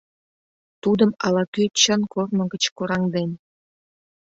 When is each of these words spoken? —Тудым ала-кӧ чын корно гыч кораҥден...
—Тудым 0.83 1.11
ала-кӧ 1.25 1.63
чын 1.79 2.01
корно 2.13 2.43
гыч 2.53 2.63
кораҥден... 2.77 3.31